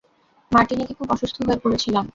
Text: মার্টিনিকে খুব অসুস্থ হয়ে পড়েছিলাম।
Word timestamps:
মার্টিনিকে 0.51 0.93
খুব 0.93 1.07
অসুস্থ 1.11 1.37
হয়ে 1.47 1.61
পড়েছিলাম। 1.63 2.05